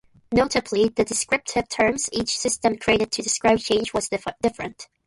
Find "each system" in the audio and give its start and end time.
2.11-2.75